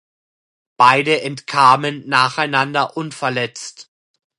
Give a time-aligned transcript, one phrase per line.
[0.77, 3.91] Beide entkamen nacheinander unverletzt.